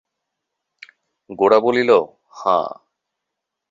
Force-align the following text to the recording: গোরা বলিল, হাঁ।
গোরা 1.29 1.59
বলিল, 1.59 1.91
হাঁ। 2.31 2.67